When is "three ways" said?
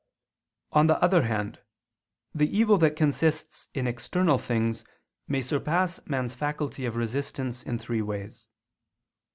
7.77-8.47